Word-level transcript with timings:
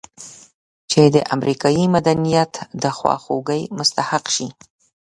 چې 0.91 1.01
د 1.15 1.15
امریکایي 1.35 1.85
مدنیت 1.95 2.53
د 2.81 2.83
خواخوږۍ 2.97 3.61
مستحق 3.77 4.25
شي. 4.35 4.47